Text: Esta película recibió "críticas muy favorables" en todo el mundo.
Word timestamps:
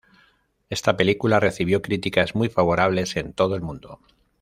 Esta 0.71 0.97
película 0.97 1.39
recibió 1.39 1.83
"críticas 1.83 2.33
muy 2.33 2.49
favorables" 2.49 3.15
en 3.17 3.33
todo 3.33 3.53
el 3.53 3.61
mundo. 3.61 3.99